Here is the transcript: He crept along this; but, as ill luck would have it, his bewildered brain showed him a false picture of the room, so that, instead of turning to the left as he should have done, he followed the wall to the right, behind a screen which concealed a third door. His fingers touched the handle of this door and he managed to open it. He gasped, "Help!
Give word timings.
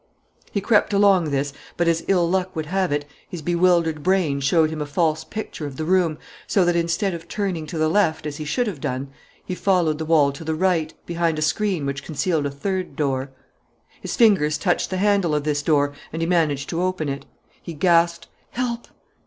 He 0.51 0.61
crept 0.61 0.93
along 0.93 1.29
this; 1.29 1.53
but, 1.77 1.87
as 1.87 2.03
ill 2.07 2.27
luck 2.27 2.55
would 2.55 2.65
have 2.65 2.91
it, 2.91 3.05
his 3.29 3.43
bewildered 3.43 4.01
brain 4.01 4.39
showed 4.39 4.71
him 4.71 4.81
a 4.81 4.87
false 4.87 5.23
picture 5.23 5.67
of 5.67 5.77
the 5.77 5.85
room, 5.85 6.17
so 6.47 6.65
that, 6.65 6.75
instead 6.75 7.13
of 7.13 7.27
turning 7.27 7.67
to 7.67 7.77
the 7.77 7.87
left 7.87 8.25
as 8.25 8.37
he 8.37 8.43
should 8.43 8.65
have 8.65 8.81
done, 8.81 9.11
he 9.45 9.53
followed 9.53 9.99
the 9.99 10.05
wall 10.05 10.31
to 10.31 10.43
the 10.43 10.55
right, 10.55 10.91
behind 11.05 11.37
a 11.37 11.43
screen 11.43 11.85
which 11.85 12.01
concealed 12.01 12.47
a 12.47 12.49
third 12.49 12.95
door. 12.95 13.29
His 14.01 14.15
fingers 14.15 14.57
touched 14.57 14.89
the 14.89 14.97
handle 14.97 15.35
of 15.35 15.43
this 15.43 15.61
door 15.61 15.93
and 16.11 16.19
he 16.19 16.27
managed 16.27 16.67
to 16.69 16.81
open 16.81 17.07
it. 17.07 17.27
He 17.61 17.75
gasped, 17.75 18.27
"Help! 18.49 18.87